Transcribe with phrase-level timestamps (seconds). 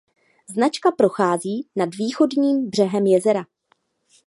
[0.49, 3.45] Značka prochází nad východním břehem jezera.